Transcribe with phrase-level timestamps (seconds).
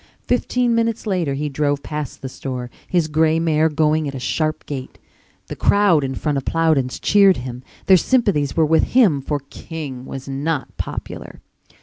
[0.23, 4.65] Fifteen minutes later he drove past the store, his gray mare going at a sharp
[4.65, 4.97] gait.
[5.45, 10.05] The crowd in front of Plowden's cheered him, their sympathies were with him for King
[10.05, 11.39] was not popular.